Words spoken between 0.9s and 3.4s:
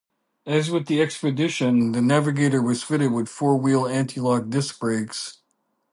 Expedition, the Navigator was fitted with